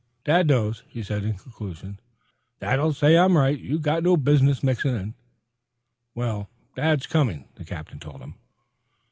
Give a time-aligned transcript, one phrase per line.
[0.23, 1.99] "Dad knows," he said in conclusion.
[2.59, 3.59] "Dad'll say I'm right.
[3.59, 4.95] You got no business mixin'
[6.15, 6.43] in."
[6.75, 8.33] "Dad's coming," the captain told him.